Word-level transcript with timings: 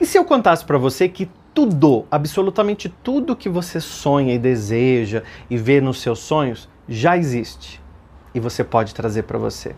E 0.00 0.06
se 0.06 0.18
eu 0.18 0.24
contasse 0.24 0.64
para 0.64 0.78
você 0.78 1.08
que 1.08 1.30
tudo, 1.54 2.04
absolutamente 2.10 2.88
tudo 2.88 3.36
que 3.36 3.48
você 3.48 3.80
sonha 3.80 4.34
e 4.34 4.38
deseja 4.38 5.22
e 5.48 5.56
vê 5.56 5.80
nos 5.80 6.00
seus 6.00 6.18
sonhos 6.18 6.68
já 6.88 7.16
existe 7.16 7.80
e 8.34 8.40
você 8.40 8.64
pode 8.64 8.92
trazer 8.94 9.22
para 9.22 9.38
você? 9.38 9.74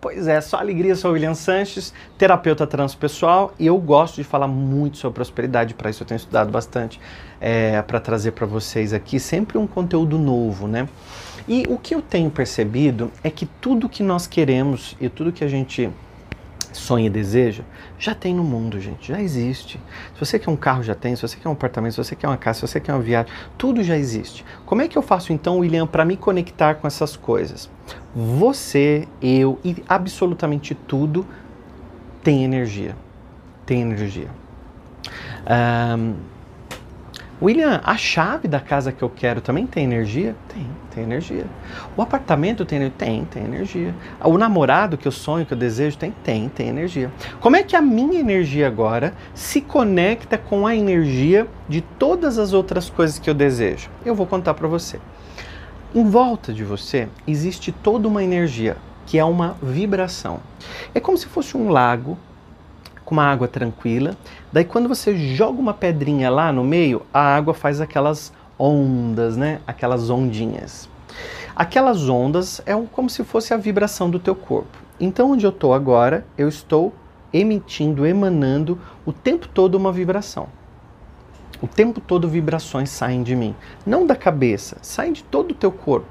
Pois 0.00 0.28
é, 0.28 0.40
só 0.40 0.58
alegria, 0.58 0.94
sou 0.94 1.10
William 1.10 1.34
Sanches, 1.34 1.92
terapeuta 2.16 2.64
transpessoal 2.68 3.52
e 3.58 3.66
eu 3.66 3.76
gosto 3.78 4.16
de 4.16 4.24
falar 4.24 4.46
muito 4.46 4.96
sobre 4.96 5.16
prosperidade, 5.16 5.74
para 5.74 5.90
isso 5.90 6.04
eu 6.04 6.06
tenho 6.06 6.18
estudado 6.18 6.52
bastante 6.52 7.00
é, 7.40 7.82
para 7.82 7.98
trazer 7.98 8.30
para 8.30 8.46
vocês 8.46 8.92
aqui 8.92 9.18
sempre 9.18 9.58
um 9.58 9.66
conteúdo 9.66 10.16
novo, 10.16 10.68
né? 10.68 10.88
E 11.48 11.64
o 11.68 11.76
que 11.76 11.96
eu 11.96 12.02
tenho 12.02 12.30
percebido 12.30 13.10
é 13.24 13.30
que 13.30 13.44
tudo 13.44 13.88
que 13.88 14.04
nós 14.04 14.26
queremos 14.26 14.96
e 15.00 15.08
tudo 15.08 15.32
que 15.32 15.42
a 15.42 15.48
gente 15.48 15.90
sonha 16.72 17.06
e 17.06 17.10
deseja, 17.10 17.62
já 17.98 18.14
tem 18.14 18.34
no 18.34 18.44
mundo, 18.44 18.80
gente, 18.80 19.08
já 19.08 19.20
existe. 19.20 19.80
Se 20.14 20.20
você 20.20 20.38
quer 20.38 20.50
um 20.50 20.56
carro, 20.56 20.82
já 20.82 20.94
tem. 20.94 21.14
Se 21.16 21.22
você 21.22 21.36
quer 21.36 21.48
um 21.48 21.52
apartamento, 21.52 21.92
se 21.92 22.04
você 22.04 22.14
quer 22.16 22.28
uma 22.28 22.36
casa, 22.36 22.60
se 22.60 22.66
você 22.66 22.80
quer 22.80 22.92
uma 22.92 23.02
viagem, 23.02 23.32
tudo 23.56 23.82
já 23.82 23.96
existe. 23.96 24.44
Como 24.64 24.82
é 24.82 24.88
que 24.88 24.96
eu 24.96 25.02
faço 25.02 25.32
então, 25.32 25.58
William, 25.58 25.86
para 25.86 26.04
me 26.04 26.16
conectar 26.16 26.74
com 26.74 26.86
essas 26.86 27.16
coisas? 27.16 27.70
Você, 28.14 29.06
eu 29.20 29.58
e 29.64 29.76
absolutamente 29.88 30.74
tudo 30.74 31.26
tem 32.22 32.44
energia. 32.44 32.96
Tem 33.64 33.82
energia. 33.82 34.28
Um, 35.96 36.14
William, 37.40 37.80
a 37.84 37.96
chave 37.96 38.48
da 38.48 38.58
casa 38.58 38.90
que 38.90 39.00
eu 39.00 39.08
quero 39.08 39.40
também 39.40 39.64
tem 39.64 39.84
energia? 39.84 40.34
Tem, 40.52 40.66
tem 40.92 41.04
energia. 41.04 41.46
O 41.96 42.02
apartamento 42.02 42.64
tem 42.64 42.90
Tem, 42.90 43.24
tem 43.26 43.44
energia. 43.44 43.94
O 44.24 44.36
namorado 44.36 44.98
que 44.98 45.06
eu 45.06 45.12
sonho, 45.12 45.46
que 45.46 45.52
eu 45.52 45.58
desejo, 45.58 45.96
tem? 45.96 46.12
Tem, 46.24 46.48
tem 46.48 46.68
energia. 46.68 47.12
Como 47.40 47.54
é 47.54 47.62
que 47.62 47.76
a 47.76 47.80
minha 47.80 48.18
energia 48.18 48.66
agora 48.66 49.14
se 49.34 49.60
conecta 49.60 50.36
com 50.36 50.66
a 50.66 50.74
energia 50.74 51.46
de 51.68 51.80
todas 51.80 52.38
as 52.38 52.52
outras 52.52 52.90
coisas 52.90 53.20
que 53.20 53.30
eu 53.30 53.34
desejo? 53.34 53.88
Eu 54.04 54.16
vou 54.16 54.26
contar 54.26 54.54
para 54.54 54.66
você. 54.66 54.98
Em 55.94 56.04
volta 56.04 56.52
de 56.52 56.64
você 56.64 57.08
existe 57.24 57.70
toda 57.70 58.08
uma 58.08 58.22
energia 58.24 58.76
que 59.06 59.16
é 59.16 59.24
uma 59.24 59.56
vibração. 59.62 60.40
É 60.92 60.98
como 60.98 61.16
se 61.16 61.26
fosse 61.26 61.56
um 61.56 61.70
lago 61.70 62.18
com 63.08 63.14
uma 63.14 63.24
água 63.24 63.48
tranquila. 63.48 64.14
Daí 64.52 64.66
quando 64.66 64.86
você 64.86 65.16
joga 65.16 65.58
uma 65.58 65.72
pedrinha 65.72 66.28
lá 66.28 66.52
no 66.52 66.62
meio, 66.62 67.00
a 67.12 67.20
água 67.20 67.54
faz 67.54 67.80
aquelas 67.80 68.30
ondas, 68.58 69.34
né? 69.34 69.62
Aquelas 69.66 70.10
ondinhas. 70.10 70.90
Aquelas 71.56 72.06
ondas 72.06 72.60
é 72.66 72.74
como 72.92 73.08
se 73.08 73.24
fosse 73.24 73.54
a 73.54 73.56
vibração 73.56 74.10
do 74.10 74.18
teu 74.18 74.34
corpo. 74.34 74.76
Então 75.00 75.30
onde 75.30 75.46
eu 75.46 75.50
estou 75.50 75.72
agora, 75.72 76.26
eu 76.36 76.50
estou 76.50 76.92
emitindo, 77.32 78.04
emanando 78.04 78.78
o 79.06 79.12
tempo 79.12 79.48
todo 79.48 79.76
uma 79.76 79.90
vibração. 79.90 80.46
O 81.62 81.66
tempo 81.66 82.02
todo 82.02 82.28
vibrações 82.28 82.90
saem 82.90 83.22
de 83.22 83.34
mim, 83.34 83.54
não 83.86 84.06
da 84.06 84.14
cabeça, 84.14 84.76
saem 84.82 85.14
de 85.14 85.24
todo 85.24 85.52
o 85.52 85.54
teu 85.54 85.72
corpo. 85.72 86.06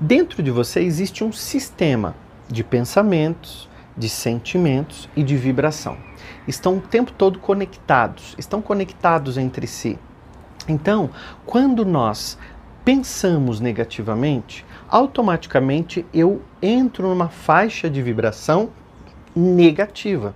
Dentro 0.00 0.42
de 0.42 0.50
você 0.50 0.80
existe 0.80 1.22
um 1.22 1.32
sistema 1.32 2.14
de 2.48 2.64
pensamentos, 2.64 3.68
de 3.96 4.08
sentimentos 4.08 5.08
e 5.14 5.22
de 5.22 5.36
vibração. 5.36 5.96
Estão 6.46 6.78
o 6.78 6.80
tempo 6.80 7.12
todo 7.12 7.38
conectados, 7.38 8.34
estão 8.38 8.62
conectados 8.62 9.36
entre 9.36 9.66
si. 9.66 9.98
Então, 10.68 11.10
quando 11.44 11.84
nós 11.84 12.38
pensamos 12.84 13.60
negativamente, 13.60 14.64
automaticamente 14.88 16.06
eu 16.12 16.42
entro 16.60 17.08
numa 17.08 17.28
faixa 17.28 17.88
de 17.88 18.02
vibração 18.02 18.70
negativa 19.34 20.34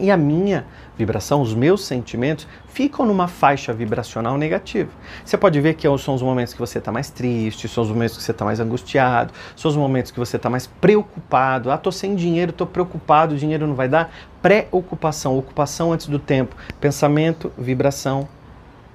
e 0.00 0.10
a 0.10 0.16
minha 0.16 0.64
vibração, 0.96 1.40
os 1.40 1.54
meus 1.54 1.84
sentimentos 1.84 2.46
ficam 2.66 3.06
numa 3.06 3.28
faixa 3.28 3.72
vibracional 3.72 4.36
negativa. 4.36 4.90
Você 5.24 5.36
pode 5.36 5.60
ver 5.60 5.74
que 5.74 5.86
são 5.98 6.14
os 6.14 6.22
momentos 6.22 6.52
que 6.52 6.60
você 6.60 6.78
está 6.78 6.90
mais 6.90 7.10
triste, 7.10 7.68
são 7.68 7.84
os 7.84 7.90
momentos 7.90 8.16
que 8.16 8.22
você 8.22 8.30
está 8.30 8.44
mais 8.44 8.60
angustiado, 8.60 9.32
são 9.54 9.70
os 9.70 9.76
momentos 9.76 10.10
que 10.10 10.18
você 10.18 10.36
está 10.36 10.48
mais 10.48 10.66
preocupado. 10.66 11.70
Ah, 11.70 11.78
tô 11.78 11.92
sem 11.92 12.14
dinheiro, 12.14 12.52
tô 12.52 12.66
preocupado, 12.66 13.34
o 13.34 13.38
dinheiro 13.38 13.66
não 13.66 13.74
vai 13.74 13.88
dar. 13.88 14.12
Preocupação, 14.42 15.38
ocupação 15.38 15.92
antes 15.92 16.06
do 16.06 16.18
tempo, 16.18 16.56
pensamento, 16.80 17.52
vibração, 17.58 18.28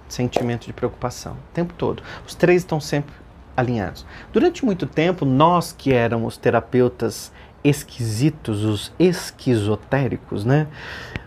sentimento 0.07 0.65
de 0.65 0.73
preocupação, 0.73 1.33
o 1.33 1.53
tempo 1.53 1.73
todo. 1.73 2.01
Os 2.25 2.35
três 2.35 2.61
estão 2.61 2.79
sempre 2.79 3.13
alinhados. 3.55 4.05
Durante 4.33 4.65
muito 4.65 4.85
tempo, 4.85 5.25
nós 5.25 5.71
que 5.71 5.93
éramos 5.93 6.37
terapeutas 6.37 7.31
esquisitos, 7.65 8.63
os 8.63 8.93
esquizotéricos, 8.99 10.45
né? 10.45 10.67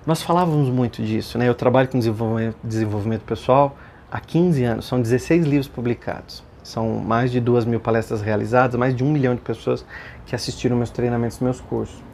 Nós 0.07 0.23
falávamos 0.23 0.69
muito 0.71 1.03
disso, 1.03 1.37
né? 1.37 1.49
Eu 1.49 1.55
trabalho 1.55 1.89
com 1.89 1.99
desenvolvimento, 1.99 2.57
desenvolvimento 2.63 3.23
pessoal 3.23 3.77
há 4.11 4.21
15 4.21 4.65
anos, 4.65 4.87
são 4.87 5.03
16 5.03 5.45
livros 5.45 5.69
publicados. 5.69 6.45
São 6.63 6.99
mais 7.01 7.33
de 7.33 7.41
duas 7.41 7.65
mil 7.65 7.81
palestras 7.81 8.23
realizadas, 8.23 8.79
mais 8.79 8.95
de 8.95 9.03
um 9.03 9.11
milhão 9.11 9.35
de 9.35 9.41
pessoas 9.41 9.85
que 10.27 10.35
assistiram 10.35 10.77
meus 10.77 10.91
treinamentos, 10.91 11.41
meus 11.41 11.61
cursos. 11.61 12.08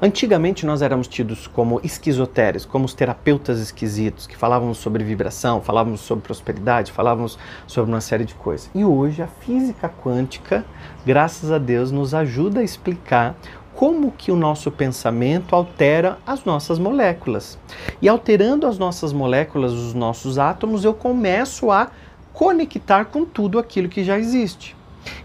Antigamente 0.00 0.64
nós 0.66 0.82
éramos 0.82 1.06
tidos 1.06 1.46
como 1.46 1.80
esquizotérios, 1.82 2.64
como 2.64 2.84
os 2.84 2.94
terapeutas 2.94 3.60
esquisitos, 3.60 4.26
que 4.26 4.36
falávamos 4.36 4.78
sobre 4.78 5.04
vibração, 5.04 5.60
falávamos 5.60 6.00
sobre 6.00 6.24
prosperidade, 6.24 6.92
falávamos 6.92 7.38
sobre 7.66 7.90
uma 7.90 8.00
série 8.00 8.24
de 8.24 8.34
coisas. 8.34 8.70
E 8.74 8.84
hoje 8.84 9.22
a 9.22 9.26
física 9.26 9.88
quântica, 9.88 10.64
graças 11.04 11.50
a 11.50 11.58
Deus, 11.58 11.90
nos 11.90 12.14
ajuda 12.14 12.60
a 12.60 12.64
explicar 12.64 13.36
como 13.74 14.12
que 14.12 14.30
o 14.30 14.36
nosso 14.36 14.70
pensamento 14.70 15.54
altera 15.54 16.18
as 16.26 16.44
nossas 16.44 16.78
moléculas. 16.78 17.58
E 18.02 18.08
alterando 18.08 18.66
as 18.66 18.78
nossas 18.78 19.12
moléculas, 19.12 19.72
os 19.72 19.94
nossos 19.94 20.38
átomos, 20.38 20.84
eu 20.84 20.92
começo 20.92 21.70
a 21.70 21.90
conectar 22.32 23.06
com 23.06 23.24
tudo 23.24 23.58
aquilo 23.58 23.88
que 23.88 24.04
já 24.04 24.18
existe. 24.18 24.76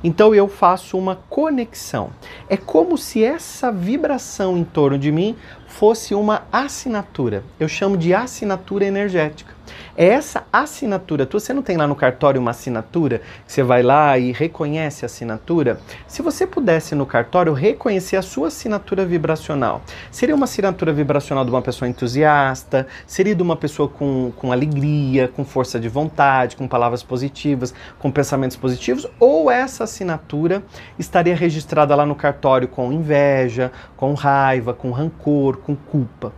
Então 0.03 0.35
eu 0.35 0.47
faço 0.47 0.97
uma 0.97 1.15
conexão. 1.29 2.09
É 2.49 2.57
como 2.57 2.97
se 2.97 3.23
essa 3.23 3.71
vibração 3.71 4.57
em 4.57 4.63
torno 4.63 4.97
de 4.97 5.11
mim 5.11 5.35
fosse 5.67 6.13
uma 6.13 6.43
assinatura. 6.51 7.43
Eu 7.59 7.67
chamo 7.67 7.97
de 7.97 8.13
assinatura 8.13 8.85
energética. 8.85 9.54
É 9.97 10.07
essa 10.07 10.44
assinatura. 10.51 11.25
Você 11.31 11.53
não 11.53 11.61
tem 11.61 11.78
lá 11.78 11.88
no 11.88 11.95
cartório 11.95 12.41
uma 12.41 12.51
assinatura? 12.51 13.22
Você 13.47 13.63
vai 13.63 13.81
lá 13.81 14.17
e 14.17 14.33
reconhece 14.33 15.06
a 15.06 15.07
assinatura? 15.07 15.79
Se 16.06 16.22
você 16.22 16.45
pudesse 16.45 16.94
no 16.94 17.06
cartório 17.06 17.53
reconhecer 17.53 18.17
a 18.17 18.22
sua 18.22 18.50
assinatura 18.50 19.05
vibracional, 19.05 19.81
seria 20.11 20.35
uma 20.35 20.44
assinatura 20.44 20.91
vibracional 20.91 21.45
de 21.45 21.50
uma 21.50 21.61
pessoa 21.61 21.88
entusiasta? 21.88 22.85
Seria 23.07 23.34
de 23.34 23.41
uma 23.41 23.55
pessoa 23.55 23.88
com, 23.88 24.34
com 24.35 24.51
alegria, 24.51 25.29
com 25.29 25.45
força 25.45 25.79
de 25.79 25.88
vontade, 25.88 26.57
com 26.57 26.67
palavras 26.67 27.01
positivas, 27.01 27.73
com 27.97 28.11
pensamentos 28.11 28.57
positivos? 28.57 29.07
Ou 29.17 29.50
essa 29.50 29.85
assinatura 29.85 30.61
estaria 31.00 31.35
registrada 31.38 31.95
lá 31.95 32.05
no 32.05 32.16
cartório 32.16 32.67
com 32.67 32.91
inveja, 32.91 33.72
com 33.95 34.13
raiva, 34.13 34.73
com 34.73 34.91
rancor, 34.91 35.55
com 35.57 35.73
culpa? 35.73 36.34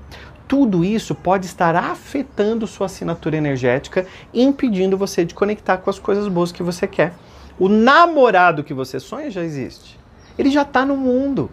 Tudo 0.47 0.85
isso 0.85 1.13
pode 1.13 1.45
estar 1.45 1.75
afetando 1.75 2.65
sua 2.65 2.85
assinatura 2.85 3.35
energética 3.35 4.07
impedindo 4.33 4.97
você 4.97 5.25
de 5.25 5.33
conectar 5.33 5.77
com 5.77 5.89
as 5.89 5.99
coisas 5.99 6.27
boas 6.27 6.51
que 6.51 6.63
você 6.63 6.87
quer. 6.87 7.13
O 7.59 7.67
namorado 7.67 8.63
que 8.63 8.73
você 8.73 8.99
sonha 8.99 9.29
já 9.29 9.43
existe. 9.43 9.99
Ele 10.37 10.49
já 10.49 10.61
está 10.61 10.85
no 10.85 10.95
mundo. 10.95 11.51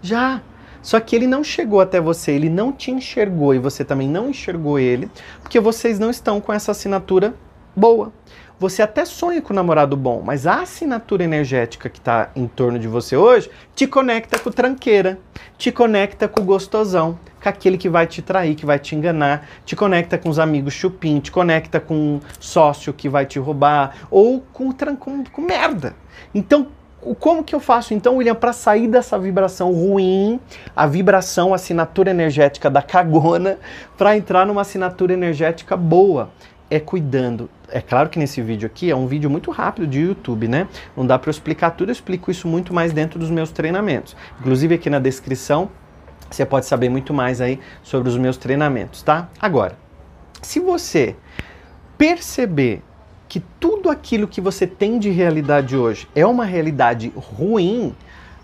Já. 0.00 0.42
Só 0.82 0.98
que 0.98 1.14
ele 1.14 1.28
não 1.28 1.44
chegou 1.44 1.80
até 1.80 2.00
você, 2.00 2.32
ele 2.32 2.50
não 2.50 2.72
te 2.72 2.90
enxergou 2.90 3.54
e 3.54 3.58
você 3.58 3.84
também 3.84 4.08
não 4.08 4.28
enxergou 4.28 4.80
ele, 4.80 5.08
porque 5.40 5.60
vocês 5.60 5.96
não 6.00 6.10
estão 6.10 6.40
com 6.40 6.52
essa 6.52 6.72
assinatura 6.72 7.34
boa. 7.74 8.12
Você 8.62 8.80
até 8.80 9.04
sonha 9.04 9.42
com 9.42 9.52
um 9.52 9.56
namorado 9.56 9.96
bom, 9.96 10.22
mas 10.24 10.46
a 10.46 10.62
assinatura 10.62 11.24
energética 11.24 11.88
que 11.88 11.98
está 11.98 12.30
em 12.36 12.46
torno 12.46 12.78
de 12.78 12.86
você 12.86 13.16
hoje 13.16 13.50
te 13.74 13.88
conecta 13.88 14.38
com 14.38 14.52
tranqueira, 14.52 15.18
te 15.58 15.72
conecta 15.72 16.28
com 16.28 16.42
o 16.42 16.44
gostosão, 16.44 17.18
com 17.42 17.48
aquele 17.48 17.76
que 17.76 17.88
vai 17.88 18.06
te 18.06 18.22
trair, 18.22 18.54
que 18.54 18.64
vai 18.64 18.78
te 18.78 18.94
enganar, 18.94 19.48
te 19.64 19.74
conecta 19.74 20.16
com 20.16 20.28
os 20.28 20.38
amigos 20.38 20.74
chupim, 20.74 21.18
te 21.18 21.32
conecta 21.32 21.80
com 21.80 21.94
um 21.94 22.20
sócio 22.38 22.92
que 22.92 23.08
vai 23.08 23.26
te 23.26 23.36
roubar, 23.36 23.96
ou 24.08 24.44
com, 24.52 24.72
com, 24.72 25.24
com 25.24 25.42
merda. 25.42 25.96
Então, 26.32 26.68
como 27.18 27.42
que 27.42 27.52
eu 27.52 27.58
faço 27.58 27.92
então, 27.92 28.16
William, 28.16 28.34
para 28.36 28.52
sair 28.52 28.86
dessa 28.86 29.18
vibração 29.18 29.72
ruim, 29.72 30.38
a 30.74 30.86
vibração, 30.86 31.52
a 31.52 31.56
assinatura 31.56 32.10
energética 32.10 32.70
da 32.70 32.80
cagona, 32.80 33.58
para 33.98 34.16
entrar 34.16 34.46
numa 34.46 34.60
assinatura 34.60 35.12
energética 35.12 35.76
boa? 35.76 36.30
É 36.72 36.80
cuidando. 36.80 37.50
É 37.68 37.82
claro 37.82 38.08
que 38.08 38.18
nesse 38.18 38.40
vídeo 38.40 38.66
aqui 38.66 38.90
é 38.90 38.96
um 38.96 39.06
vídeo 39.06 39.28
muito 39.28 39.50
rápido 39.50 39.86
de 39.86 40.00
YouTube, 40.00 40.48
né? 40.48 40.66
Não 40.96 41.06
dá 41.06 41.18
para 41.18 41.28
eu 41.28 41.32
explicar 41.32 41.72
tudo, 41.72 41.90
eu 41.90 41.92
explico 41.92 42.30
isso 42.30 42.48
muito 42.48 42.72
mais 42.72 42.94
dentro 42.94 43.18
dos 43.18 43.28
meus 43.28 43.50
treinamentos. 43.50 44.16
Inclusive 44.40 44.76
aqui 44.76 44.88
na 44.88 44.98
descrição 44.98 45.70
você 46.30 46.46
pode 46.46 46.64
saber 46.64 46.88
muito 46.88 47.12
mais 47.12 47.42
aí 47.42 47.60
sobre 47.82 48.08
os 48.08 48.16
meus 48.16 48.38
treinamentos, 48.38 49.02
tá? 49.02 49.28
Agora, 49.38 49.76
se 50.40 50.60
você 50.60 51.14
perceber 51.98 52.82
que 53.28 53.40
tudo 53.60 53.90
aquilo 53.90 54.26
que 54.26 54.40
você 54.40 54.66
tem 54.66 54.98
de 54.98 55.10
realidade 55.10 55.76
hoje 55.76 56.08
é 56.14 56.24
uma 56.24 56.46
realidade 56.46 57.12
ruim, 57.14 57.94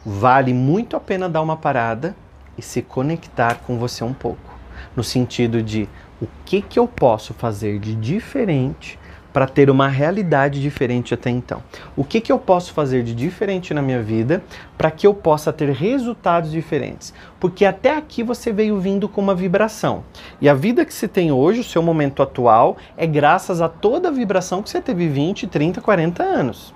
vale 0.05 0.53
muito 0.53 0.97
a 0.97 1.01
pena 1.01 1.31
dar 1.31 1.41
uma 1.41 1.57
parada 1.57 2.15
e 2.59 2.63
se 2.63 2.83
conectar 2.83 3.61
com 3.67 3.79
você 3.79 4.05
um 4.05 4.13
pouco. 4.13 4.59
no 4.97 5.03
sentido 5.03 5.63
de 5.63 5.89
o 6.21 6.27
que, 6.45 6.61
que 6.61 6.79
eu 6.79 6.87
posso 6.87 7.33
fazer 7.35 7.79
de 7.79 7.95
diferente 7.95 8.99
para 9.33 9.47
ter 9.47 9.71
uma 9.71 9.89
realidade 9.89 10.61
diferente 10.61 11.15
até 11.15 11.31
então. 11.31 11.63
O 11.97 12.03
que, 12.03 12.21
que 12.21 12.33
eu 12.33 12.39
posso 12.39 12.73
fazer 12.73 13.03
de 13.03 13.15
diferente 13.15 13.73
na 13.75 13.83
minha 13.83 14.03
vida 14.03 14.43
para 14.77 14.91
que 14.91 15.07
eu 15.07 15.15
possa 15.15 15.53
ter 15.53 15.71
resultados 15.71 16.51
diferentes? 16.51 17.15
Porque 17.39 17.65
até 17.65 17.97
aqui 17.97 18.23
você 18.23 18.53
veio 18.53 18.81
vindo 18.81 19.09
com 19.09 19.21
uma 19.21 19.35
vibração. 19.35 20.03
E 20.41 20.49
a 20.49 20.55
vida 20.55 20.85
que 20.85 20.93
você 20.93 21.07
tem 21.07 21.31
hoje, 21.31 21.61
o 21.61 21.65
seu 21.65 21.83
momento 21.83 22.23
atual, 22.23 22.77
é 22.97 23.07
graças 23.07 23.61
a 23.61 23.69
toda 23.69 24.09
a 24.09 24.13
vibração 24.13 24.63
que 24.63 24.71
você 24.71 24.81
teve 24.81 25.07
20, 25.07 25.47
30, 25.47 25.81
40 25.81 26.23
anos. 26.23 26.75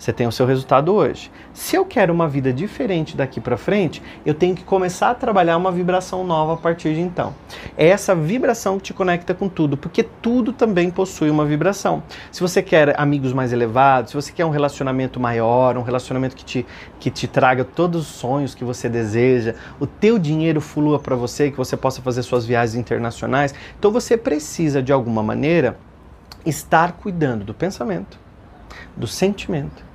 Você 0.00 0.14
tem 0.14 0.26
o 0.26 0.32
seu 0.32 0.46
resultado 0.46 0.94
hoje. 0.94 1.30
Se 1.52 1.76
eu 1.76 1.84
quero 1.84 2.10
uma 2.10 2.26
vida 2.26 2.50
diferente 2.54 3.14
daqui 3.14 3.38
para 3.38 3.58
frente, 3.58 4.02
eu 4.24 4.32
tenho 4.32 4.54
que 4.54 4.64
começar 4.64 5.10
a 5.10 5.14
trabalhar 5.14 5.58
uma 5.58 5.70
vibração 5.70 6.24
nova 6.24 6.54
a 6.54 6.56
partir 6.56 6.94
de 6.94 7.02
então. 7.02 7.34
É 7.76 7.86
essa 7.88 8.14
vibração 8.14 8.78
que 8.78 8.84
te 8.84 8.94
conecta 8.94 9.34
com 9.34 9.46
tudo, 9.46 9.76
porque 9.76 10.02
tudo 10.02 10.54
também 10.54 10.90
possui 10.90 11.28
uma 11.28 11.44
vibração. 11.44 12.02
Se 12.32 12.40
você 12.40 12.62
quer 12.62 12.98
amigos 12.98 13.34
mais 13.34 13.52
elevados, 13.52 14.12
se 14.12 14.16
você 14.16 14.32
quer 14.32 14.46
um 14.46 14.48
relacionamento 14.48 15.20
maior, 15.20 15.76
um 15.76 15.82
relacionamento 15.82 16.34
que 16.34 16.46
te, 16.46 16.66
que 16.98 17.10
te 17.10 17.28
traga 17.28 17.62
todos 17.62 18.00
os 18.00 18.08
sonhos 18.08 18.54
que 18.54 18.64
você 18.64 18.88
deseja, 18.88 19.54
o 19.78 19.86
teu 19.86 20.18
dinheiro 20.18 20.62
flua 20.62 20.98
para 20.98 21.14
você, 21.14 21.50
que 21.50 21.58
você 21.58 21.76
possa 21.76 22.00
fazer 22.00 22.22
suas 22.22 22.46
viagens 22.46 22.74
internacionais, 22.74 23.54
então 23.78 23.92
você 23.92 24.16
precisa 24.16 24.82
de 24.82 24.94
alguma 24.94 25.22
maneira 25.22 25.76
estar 26.46 26.92
cuidando 26.92 27.44
do 27.44 27.52
pensamento, 27.52 28.18
do 28.96 29.06
sentimento 29.06 29.89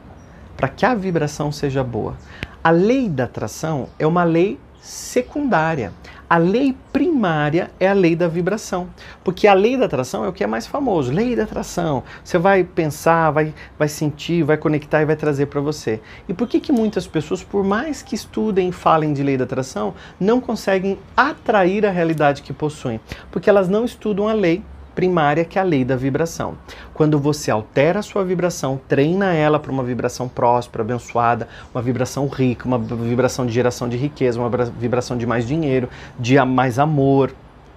para 0.55 0.67
que 0.67 0.85
a 0.85 0.95
vibração 0.95 1.51
seja 1.51 1.83
boa. 1.83 2.15
A 2.63 2.71
lei 2.71 3.07
da 3.07 3.25
atração 3.25 3.89
é 3.99 4.07
uma 4.07 4.23
lei 4.23 4.59
secundária. 4.81 5.91
A 6.27 6.37
lei 6.37 6.75
primária 6.91 7.69
é 7.79 7.87
a 7.87 7.93
lei 7.93 8.15
da 8.15 8.27
vibração, 8.27 8.89
porque 9.23 9.47
a 9.47 9.53
lei 9.53 9.77
da 9.77 9.85
atração 9.85 10.25
é 10.25 10.27
o 10.27 10.33
que 10.33 10.43
é 10.43 10.47
mais 10.47 10.65
famoso, 10.65 11.11
lei 11.11 11.35
da 11.35 11.43
atração. 11.43 12.01
Você 12.23 12.39
vai 12.39 12.63
pensar, 12.63 13.29
vai, 13.29 13.53
vai 13.77 13.87
sentir, 13.87 14.41
vai 14.41 14.57
conectar 14.57 15.03
e 15.03 15.05
vai 15.05 15.15
trazer 15.15 15.45
para 15.45 15.61
você. 15.61 16.01
E 16.27 16.33
por 16.33 16.47
que 16.47 16.59
que 16.59 16.71
muitas 16.71 17.05
pessoas, 17.05 17.43
por 17.43 17.63
mais 17.63 18.01
que 18.01 18.15
estudem 18.15 18.69
e 18.69 18.71
falem 18.71 19.13
de 19.13 19.21
lei 19.21 19.37
da 19.37 19.43
atração, 19.43 19.93
não 20.19 20.41
conseguem 20.41 20.97
atrair 21.15 21.85
a 21.85 21.91
realidade 21.91 22.41
que 22.41 22.51
possuem? 22.51 22.99
Porque 23.29 23.47
elas 23.47 23.69
não 23.69 23.85
estudam 23.85 24.27
a 24.27 24.33
lei 24.33 24.63
primária, 24.95 25.43
que 25.43 25.59
é 25.59 25.61
a 25.61 25.65
lei 25.65 25.83
da 25.83 25.95
vibração. 25.95 26.57
Quando 26.93 27.19
você 27.19 27.51
altera 27.51 27.99
a 27.99 28.01
sua 28.01 28.23
vibração, 28.23 28.79
treina 28.87 29.33
ela 29.33 29.59
para 29.59 29.71
uma 29.71 29.83
vibração 29.83 30.27
próspera, 30.27 30.83
abençoada, 30.83 31.47
uma 31.73 31.81
vibração 31.81 32.27
rica, 32.27 32.65
uma 32.65 32.79
vibração 32.79 33.45
de 33.45 33.51
geração 33.51 33.89
de 33.89 33.97
riqueza, 33.97 34.39
uma 34.39 34.49
vibração 34.49 35.17
de 35.17 35.27
mais 35.27 35.45
dinheiro, 35.45 35.89
de 36.17 36.43
mais 36.45 36.79
amor, 36.79 37.31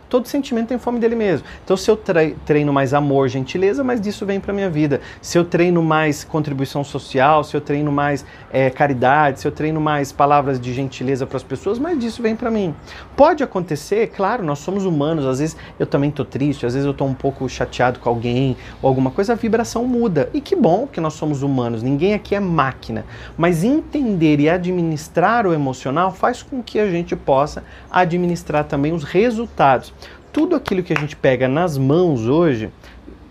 Todo 0.09 0.27
sentimento 0.27 0.69
tem 0.69 0.79
fome 0.79 0.99
dele 0.99 1.15
mesmo. 1.15 1.47
Então, 1.63 1.77
se 1.77 1.91
eu 1.91 1.97
treino 1.97 2.73
mais 2.73 2.95
amor, 2.95 3.29
gentileza, 3.29 3.85
mais 3.85 4.01
disso 4.01 4.25
vem 4.25 4.41
para 4.41 4.55
minha 4.55 4.71
vida. 4.71 5.03
Se 5.21 5.37
eu 5.37 5.45
treino 5.45 5.83
mais 5.83 6.25
contribuição 6.25 6.83
social, 6.83 7.45
se 7.45 7.55
eu 7.55 7.61
treino 7.61 7.93
mais 7.93 8.25
é, 8.51 8.71
caridade, 8.71 9.41
se 9.41 9.47
eu 9.47 9.53
treino 9.53 9.81
mais 9.81 10.11
palavras 10.11 10.59
de 10.59 10.73
gentileza 10.73 11.27
para 11.27 11.37
as 11.37 11.43
pessoas, 11.43 11.79
mais 11.79 11.99
disso 11.99 12.23
vem 12.23 12.35
para 12.35 12.51
mim. 12.51 12.75
Pode 13.15 13.43
acontecer, 13.43 14.09
claro, 14.09 14.43
nós 14.43 14.61
somos 14.61 14.87
humanos. 14.87 15.27
Às 15.27 15.41
vezes 15.41 15.57
eu 15.79 15.87
também 15.87 16.09
estou 16.09 16.25
triste, 16.25 16.65
às 16.65 16.73
vezes 16.73 16.87
eu 16.87 16.93
estou 16.93 17.07
um 17.07 17.15
pouco 17.15 17.47
chateado 17.47 17.99
com 17.99 18.09
alguém 18.09 18.57
ou 18.81 18.89
alguma 18.89 19.11
coisa, 19.11 19.35
a 19.35 19.37
vibração 19.37 19.85
muda. 19.85 20.31
E 20.33 20.41
que 20.41 20.57
bom 20.57 20.87
que 20.87 21.01
nós 21.01 21.13
somos 21.15 21.43
humanos. 21.43 21.83
Ninguém 21.83 22.15
aqui 22.15 22.35
é 22.35 22.41
máquina. 22.41 23.05
Mas 23.37 23.63
entender 23.63 24.41
e 24.41 24.49
administrar 24.49 25.47
o 25.47 25.53
emocional 25.53 26.13
faz 26.13 26.43
com 26.43 26.63
que 26.63 26.79
a 26.79 26.91
gente 26.91 27.15
possa 27.15 27.63
administrar 27.91 28.65
também 28.65 28.93
os 28.93 29.05
resultados 29.05 29.93
tudo 30.33 30.57
aquilo 30.57 30.83
que 30.83 30.93
a 30.93 30.99
gente 30.99 31.17
pega 31.17 31.49
nas 31.49 31.77
mãos 31.77 32.27
hoje 32.27 32.71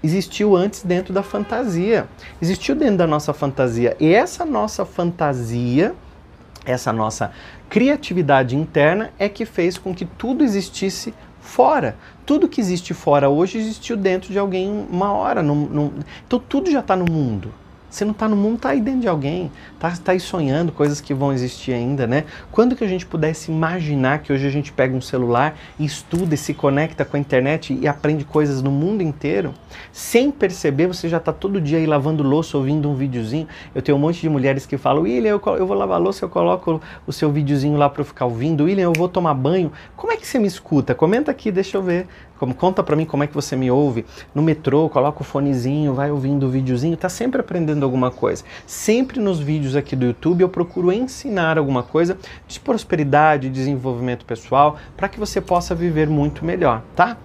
existiu 0.04 0.56
antes 0.56 0.84
dentro 0.84 1.14
da 1.14 1.24
fantasia. 1.24 2.08
Existiu 2.42 2.76
dentro 2.76 2.98
da 2.98 3.08
nossa 3.08 3.34
fantasia. 3.34 3.96
E 4.00 4.14
essa 4.14 4.46
nossa 4.46 4.86
fantasia, 4.86 5.96
essa 6.66 6.94
nossa 6.94 7.32
criatividade 7.70 8.56
interna 8.56 9.12
é 9.18 9.28
que 9.28 9.46
fez 9.46 9.78
com 9.78 9.94
que 9.94 10.06
tudo 10.06 10.44
existisse 10.44 11.14
fora. 11.40 11.96
Tudo 12.26 12.48
que 12.48 12.62
existe 12.62 12.94
fora 12.94 13.30
hoje 13.30 13.58
existiu 13.58 13.98
dentro 13.98 14.32
de 14.32 14.40
alguém 14.40 14.88
uma 14.90 15.12
hora. 15.12 15.42
Num, 15.42 15.66
num... 15.66 15.94
Então 16.26 16.40
tudo 16.40 16.72
já 16.72 16.80
está 16.80 16.96
no 16.96 17.06
mundo. 17.12 17.54
Você 17.90 18.04
não 18.04 18.12
está 18.12 18.28
no 18.28 18.36
mundo, 18.36 18.58
está 18.58 18.70
aí 18.70 18.82
dentro 18.82 19.02
de 19.02 19.08
alguém, 19.08 19.50
está 19.74 19.90
tá 19.92 20.12
aí 20.12 20.20
sonhando 20.20 20.72
coisas 20.72 21.00
que 21.00 21.14
vão 21.14 21.32
existir 21.32 21.72
ainda, 21.72 22.06
né? 22.06 22.26
Quando 22.52 22.76
que 22.76 22.84
a 22.84 22.88
gente 22.88 23.06
pudesse 23.06 23.50
imaginar 23.50 24.20
que 24.20 24.34
hoje 24.34 24.46
a 24.46 24.50
gente 24.50 24.74
pega 24.74 24.96
um 24.96 25.02
celular 25.02 25.58
e 25.80 25.86
estuda 25.86 26.36
e 26.36 26.38
se 26.38 26.54
conecta 26.54 27.06
com 27.06 27.16
a 27.16 27.20
internet 27.20 27.78
e 27.82 27.88
aprende 27.88 28.26
coisas 28.26 28.62
no 28.62 28.70
mundo 28.70 29.02
inteiro, 29.02 29.54
sem 29.92 30.30
perceber, 30.32 30.88
você 30.88 31.08
já 31.08 31.18
está 31.18 31.32
todo 31.32 31.62
dia 31.62 31.78
aí 31.78 31.86
lavando 31.86 32.24
louça, 32.24 32.58
ouvindo 32.58 32.90
um 32.90 32.96
videozinho. 32.96 33.48
Eu 33.74 33.82
tenho 33.82 33.98
um 33.98 34.02
monte 34.02 34.20
de 34.20 34.30
mulheres 34.30 34.66
que 34.66 34.78
falam, 34.78 35.04
William, 35.04 35.30
eu, 35.30 35.56
eu 35.56 35.66
vou 35.66 35.78
lavar 35.78 36.00
louça, 36.00 36.26
eu 36.26 36.30
coloco 36.30 36.82
o 37.06 37.14
seu 37.14 37.32
videozinho 37.32 37.78
lá 37.78 37.90
para 37.90 38.02
eu 38.02 38.06
ficar 38.06 38.26
ouvindo. 38.26 38.66
William, 38.66 38.84
eu 38.84 38.94
vou 38.94 39.08
tomar 39.08 39.34
banho. 39.34 39.72
Como 39.96 40.12
é 40.12 40.18
que 40.18 40.28
você 40.28 40.38
me 40.40 40.48
escuta? 40.48 40.94
Comenta 40.94 41.32
aqui, 41.32 41.52
deixa 41.52 41.78
eu 41.78 41.84
ver. 41.84 42.08
Como, 42.38 42.54
conta 42.54 42.84
para 42.84 42.96
mim 42.96 43.06
como 43.06 43.24
é 43.24 43.28
que 43.28 43.34
você 43.34 43.56
me 43.56 43.70
ouve. 43.70 44.06
No 44.34 44.42
metrô, 44.42 44.90
coloca 44.90 45.22
o 45.22 45.26
fonezinho, 45.26 45.94
vai 45.94 46.12
ouvindo 46.12 46.48
o 46.48 46.50
videozinho, 46.50 46.96
tá 46.96 47.10
sempre 47.10 47.42
aprendendo 47.42 47.84
alguma 47.84 48.12
coisa. 48.12 48.44
Sempre 48.66 49.20
nos 49.20 49.40
vídeos 49.40 49.76
aqui 49.76 49.96
do 49.96 50.06
YouTube 50.06 50.42
eu 50.42 50.50
procuro 50.50 50.92
ensinar 50.92 51.58
alguma 51.58 51.84
coisa 51.84 52.18
de 52.48 52.60
prosperidade, 52.60 53.50
desenvolvimento 53.50 54.26
pessoal, 54.26 54.78
para 54.96 55.10
que 55.10 55.20
você 55.20 55.42
possa 55.42 55.76
viver 55.76 56.10
muito 56.10 56.46
melhor, 56.46 56.82
tá? 56.96 57.18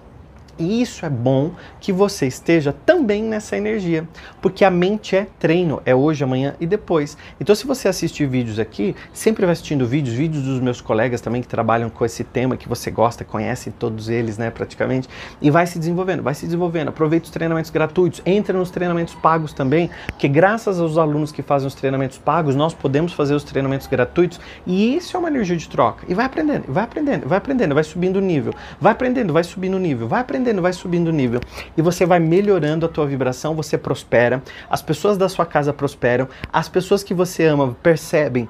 E 0.57 0.81
isso 0.83 1.03
é 1.03 1.09
bom 1.09 1.51
que 1.79 1.91
você 1.91 2.27
esteja 2.27 2.71
também 2.85 3.23
nessa 3.23 3.57
energia, 3.57 4.07
porque 4.39 4.63
a 4.63 4.69
mente 4.69 5.15
é 5.15 5.25
treino, 5.39 5.81
é 5.83 5.95
hoje, 5.95 6.23
amanhã 6.23 6.53
e 6.59 6.67
depois. 6.67 7.17
Então, 7.41 7.55
se 7.55 7.65
você 7.65 7.87
assistir 7.87 8.27
vídeos 8.27 8.59
aqui, 8.59 8.95
sempre 9.11 9.45
vai 9.45 9.53
assistindo 9.53 9.87
vídeos, 9.87 10.15
vídeos 10.15 10.43
dos 10.43 10.59
meus 10.59 10.79
colegas 10.79 11.21
também 11.21 11.41
que 11.41 11.47
trabalham 11.47 11.89
com 11.89 12.05
esse 12.05 12.23
tema 12.23 12.55
que 12.55 12.69
você 12.69 12.91
gosta, 12.91 13.25
conhece 13.25 13.71
todos 13.71 14.09
eles, 14.09 14.37
né, 14.37 14.51
praticamente, 14.51 15.09
e 15.41 15.49
vai 15.49 15.65
se 15.65 15.79
desenvolvendo, 15.79 16.21
vai 16.21 16.35
se 16.35 16.45
desenvolvendo. 16.45 16.89
Aproveite 16.89 17.25
os 17.25 17.31
treinamentos 17.31 17.71
gratuitos, 17.71 18.21
entre 18.23 18.55
nos 18.55 18.69
treinamentos 18.69 19.15
pagos 19.15 19.53
também, 19.53 19.89
porque 20.05 20.27
graças 20.27 20.79
aos 20.79 20.99
alunos 20.99 21.31
que 21.31 21.41
fazem 21.41 21.67
os 21.67 21.73
treinamentos 21.73 22.19
pagos, 22.19 22.55
nós 22.55 22.75
podemos 22.75 23.11
fazer 23.13 23.33
os 23.33 23.43
treinamentos 23.43 23.87
gratuitos, 23.87 24.39
e 24.67 24.95
isso 24.95 25.17
é 25.17 25.19
uma 25.19 25.29
energia 25.29 25.57
de 25.57 25.67
troca. 25.67 26.05
E 26.07 26.13
vai 26.13 26.25
aprendendo, 26.25 26.65
vai 26.67 26.83
aprendendo, 26.83 27.27
vai 27.27 27.39
aprendendo, 27.39 27.73
vai 27.73 27.83
subindo 27.83 28.17
o 28.17 28.21
nível, 28.21 28.53
vai 28.79 28.91
aprendendo, 28.91 29.33
vai 29.33 29.43
subindo 29.43 29.73
o 29.73 29.79
nível, 29.79 30.07
vai 30.07 30.21
aprendendo 30.21 30.42
aprendendo, 30.43 30.61
vai 30.61 30.73
subindo 30.73 31.07
o 31.07 31.11
nível. 31.11 31.39
E 31.75 31.81
você 31.81 32.05
vai 32.05 32.19
melhorando 32.19 32.85
a 32.85 32.89
tua 32.89 33.07
vibração, 33.07 33.55
você 33.55 33.77
prospera, 33.77 34.43
as 34.69 34.81
pessoas 34.81 35.17
da 35.17 35.29
sua 35.29 35.45
casa 35.45 35.71
prosperam, 35.73 36.27
as 36.51 36.67
pessoas 36.67 37.03
que 37.03 37.13
você 37.13 37.45
ama 37.45 37.75
percebem 37.81 38.47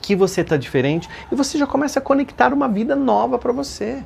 que 0.00 0.14
você 0.14 0.42
está 0.42 0.56
diferente. 0.56 1.08
E 1.30 1.34
você 1.34 1.58
já 1.58 1.66
começa 1.66 1.98
a 1.98 2.02
conectar 2.02 2.52
uma 2.54 2.68
vida 2.68 2.94
nova 2.94 3.38
para 3.38 3.52
você. 3.52 4.02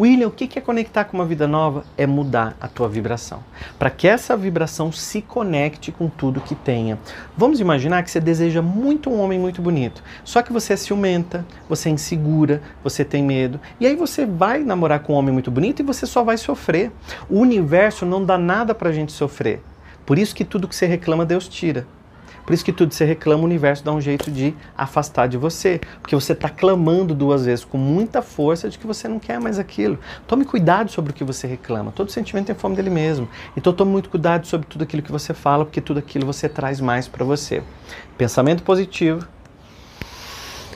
William, 0.00 0.28
o 0.28 0.30
que 0.30 0.58
é 0.58 0.62
conectar 0.62 1.04
com 1.04 1.18
uma 1.18 1.26
vida 1.26 1.46
nova? 1.46 1.84
É 1.94 2.06
mudar 2.06 2.56
a 2.58 2.66
tua 2.66 2.88
vibração. 2.88 3.44
Para 3.78 3.90
que 3.90 4.08
essa 4.08 4.34
vibração 4.34 4.90
se 4.90 5.20
conecte 5.20 5.92
com 5.92 6.08
tudo 6.08 6.40
que 6.40 6.54
tenha. 6.54 6.98
Vamos 7.36 7.60
imaginar 7.60 8.02
que 8.02 8.10
você 8.10 8.18
deseja 8.18 8.62
muito 8.62 9.10
um 9.10 9.20
homem 9.20 9.38
muito 9.38 9.60
bonito. 9.60 10.02
Só 10.24 10.40
que 10.40 10.54
você 10.54 10.72
é 10.72 10.76
ciumenta, 10.76 11.44
você 11.68 11.90
é 11.90 11.92
insegura, 11.92 12.62
você 12.82 13.04
tem 13.04 13.22
medo. 13.22 13.60
E 13.78 13.86
aí 13.86 13.94
você 13.94 14.24
vai 14.24 14.60
namorar 14.60 15.00
com 15.00 15.12
um 15.12 15.16
homem 15.16 15.34
muito 15.34 15.50
bonito 15.50 15.80
e 15.80 15.84
você 15.84 16.06
só 16.06 16.24
vai 16.24 16.38
sofrer. 16.38 16.90
O 17.28 17.38
universo 17.38 18.06
não 18.06 18.24
dá 18.24 18.38
nada 18.38 18.74
para 18.74 18.88
a 18.88 18.92
gente 18.92 19.12
sofrer. 19.12 19.62
Por 20.06 20.18
isso 20.18 20.34
que 20.34 20.46
tudo 20.46 20.66
que 20.66 20.74
você 20.74 20.86
reclama, 20.86 21.26
Deus 21.26 21.46
tira. 21.46 21.86
Por 22.44 22.52
isso 22.52 22.64
que 22.64 22.72
tudo 22.72 22.92
você 22.92 23.04
reclama, 23.04 23.42
o 23.42 23.46
universo 23.46 23.84
dá 23.84 23.92
um 23.92 24.00
jeito 24.00 24.30
de 24.30 24.54
afastar 24.76 25.28
de 25.28 25.36
você. 25.36 25.80
Porque 26.00 26.14
você 26.14 26.32
está 26.32 26.48
clamando 26.48 27.14
duas 27.14 27.44
vezes 27.44 27.64
com 27.64 27.78
muita 27.78 28.22
força 28.22 28.68
de 28.68 28.78
que 28.78 28.86
você 28.86 29.06
não 29.06 29.18
quer 29.18 29.40
mais 29.40 29.58
aquilo. 29.58 29.98
Tome 30.26 30.44
cuidado 30.44 30.90
sobre 30.90 31.12
o 31.12 31.14
que 31.14 31.24
você 31.24 31.46
reclama. 31.46 31.92
Todo 31.92 32.10
sentimento 32.10 32.46
tem 32.46 32.54
fome 32.54 32.76
dele 32.76 32.90
mesmo. 32.90 33.28
Então 33.56 33.72
tome 33.72 33.92
muito 33.92 34.08
cuidado 34.08 34.46
sobre 34.46 34.66
tudo 34.66 34.82
aquilo 34.82 35.02
que 35.02 35.12
você 35.12 35.32
fala, 35.34 35.64
porque 35.64 35.80
tudo 35.80 35.98
aquilo 35.98 36.26
você 36.26 36.48
traz 36.48 36.80
mais 36.80 37.06
para 37.06 37.24
você. 37.24 37.62
Pensamento 38.16 38.62
positivo. 38.62 39.26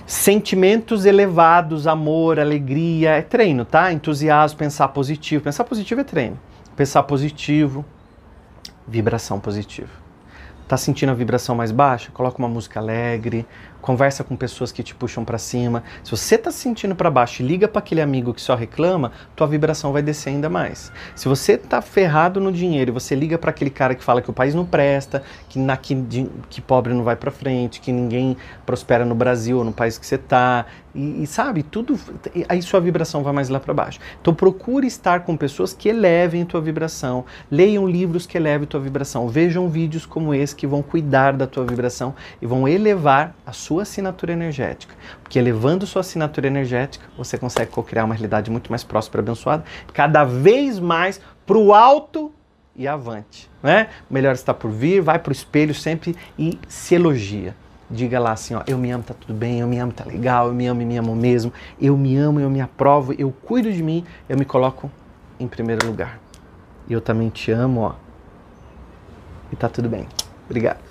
Sentimentos 0.06 1.06
elevados, 1.06 1.87
amor, 1.87 2.38
alegria, 2.38 3.12
é 3.12 3.23
treino, 3.23 3.64
tá? 3.64 3.90
Entusiasmo, 3.90 4.59
pensar 4.59 4.88
positivo. 4.88 5.42
Pensar 5.42 5.64
positivo 5.64 6.02
é 6.02 6.04
treino. 6.04 6.38
Pensar 6.76 7.02
positivo, 7.04 7.85
vibração 8.87 9.40
positiva. 9.40 10.03
Tá 10.66 10.78
sentindo 10.78 11.11
a 11.11 11.14
vibração 11.14 11.54
mais 11.54 11.71
baixa? 11.71 12.11
Coloca 12.11 12.38
uma 12.38 12.49
música 12.49 12.80
alegre, 12.80 13.47
conversa 13.83 14.25
com 14.25 14.35
pessoas 14.35 14.73
que 14.73 14.83
te 14.83 14.94
puxam 14.94 15.23
para 15.23 15.37
cima. 15.37 15.85
Se 16.02 16.11
você 16.11 16.38
tá 16.38 16.50
se 16.50 16.59
sentindo 16.59 16.94
para 16.94 17.11
baixo 17.11 17.42
e 17.42 17.47
liga 17.47 17.68
para 17.68 17.80
aquele 17.80 18.00
amigo 18.00 18.33
que 18.33 18.40
só 18.40 18.54
reclama, 18.54 19.12
tua 19.37 19.47
vibração 19.47 19.92
vai 19.92 20.00
descer 20.00 20.30
ainda 20.30 20.49
mais. 20.49 20.90
Se 21.14 21.28
você 21.28 21.59
tá 21.59 21.83
ferrado 21.83 22.40
no 22.40 22.50
dinheiro 22.50 22.90
e 22.90 22.94
você 22.94 23.14
liga 23.14 23.37
para 23.37 23.50
aquele 23.50 23.68
cara 23.68 23.94
que 23.94 24.02
fala 24.02 24.23
que 24.23 24.30
o 24.30 24.33
país 24.33 24.54
não 24.54 24.64
presta, 24.64 25.23
que, 25.50 25.59
na, 25.59 25.76
que, 25.76 25.94
que 26.49 26.62
pobre 26.62 26.94
não 26.94 27.04
vai 27.04 27.14
para 27.14 27.30
frente, 27.30 27.78
que 27.78 27.92
ninguém 27.92 28.35
prospera 28.64 29.04
no 29.04 29.14
Brasil 29.14 29.59
ou 29.59 29.64
no 29.64 29.73
país 29.73 29.99
que 29.99 30.06
você 30.06 30.16
tá, 30.16 30.64
E, 30.94 31.22
e, 31.22 31.26
sabe, 31.26 31.62
tudo. 31.62 31.98
Aí 32.48 32.62
sua 32.62 32.80
vibração 32.80 33.22
vai 33.22 33.32
mais 33.32 33.48
lá 33.48 33.58
para 33.58 33.74
baixo. 33.74 33.98
Então 34.20 34.32
procure 34.32 34.86
estar 34.86 35.20
com 35.20 35.36
pessoas 35.36 35.72
que 35.72 35.88
elevem 35.88 36.44
tua 36.44 36.60
vibração. 36.60 37.24
Leiam 37.50 37.86
livros 37.86 38.26
que 38.26 38.38
elevem 38.38 38.66
tua 38.66 38.78
vibração. 38.78 39.28
Vejam 39.28 39.68
vídeos 39.68 40.06
como 40.06 40.32
esse 40.32 40.54
que 40.54 40.66
vão 40.66 40.82
cuidar 40.82 41.32
da 41.32 41.46
tua 41.46 41.64
vibração 41.64 42.14
e 42.40 42.46
vão 42.46 42.68
elevar 42.68 43.34
a 43.44 43.52
sua 43.52 43.82
assinatura 43.82 44.32
energética. 44.32 44.94
Porque 45.22 45.38
elevando 45.38 45.86
sua 45.86 46.00
assinatura 46.00 46.46
energética, 46.46 47.04
você 47.18 47.36
consegue 47.36 47.72
co-criar 47.72 48.04
uma 48.04 48.14
realidade 48.14 48.50
muito 48.50 48.70
mais 48.70 48.84
próspera, 48.84 49.20
abençoada, 49.20 49.64
cada 49.92 50.22
vez 50.22 50.78
mais 50.78 51.20
pro 51.44 51.72
alto 51.72 52.32
e 52.76 52.86
avante. 52.86 53.50
Né? 53.60 53.88
O 54.08 54.14
melhor 54.14 54.34
está 54.34 54.54
por 54.54 54.70
vir, 54.70 55.00
vai 55.00 55.18
pro 55.18 55.32
espelho 55.32 55.74
sempre 55.74 56.14
e 56.38 56.58
se 56.68 56.94
elogia 56.94 57.56
diga 57.94 58.18
lá 58.18 58.32
assim, 58.32 58.54
ó, 58.54 58.62
eu 58.66 58.76
me 58.76 58.90
amo, 58.90 59.04
tá 59.04 59.14
tudo 59.14 59.32
bem, 59.32 59.60
eu 59.60 59.66
me 59.66 59.78
amo, 59.78 59.92
tá 59.92 60.04
legal, 60.04 60.48
eu 60.48 60.54
me 60.54 60.66
amo 60.66 60.82
e 60.82 60.84
me 60.84 60.96
amo 60.96 61.14
mesmo, 61.14 61.52
eu 61.80 61.96
me 61.96 62.16
amo, 62.16 62.40
eu 62.40 62.50
me 62.50 62.60
aprovo, 62.60 63.14
eu 63.14 63.30
cuido 63.30 63.72
de 63.72 63.82
mim, 63.82 64.04
eu 64.28 64.36
me 64.36 64.44
coloco 64.44 64.90
em 65.38 65.48
primeiro 65.48 65.86
lugar. 65.86 66.18
E 66.86 66.92
eu 66.92 67.00
também 67.00 67.30
te 67.30 67.50
amo, 67.50 67.80
ó. 67.80 67.94
E 69.50 69.56
tá 69.56 69.68
tudo 69.68 69.88
bem. 69.88 70.06
Obrigado. 70.46 70.83